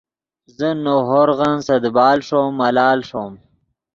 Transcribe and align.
زو 0.57 0.69
نؤ 0.83 0.97
ہورغن 1.09 1.55
سے 1.67 1.75
دیبال 1.83 2.17
ݰوم 2.27 2.47
ملال 2.59 2.99
ݰوم 3.09 3.33